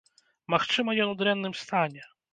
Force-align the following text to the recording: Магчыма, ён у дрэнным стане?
Магчыма, 0.53 0.95
ён 1.05 1.13
у 1.13 1.19
дрэнным 1.21 1.53
стане? 1.65 2.03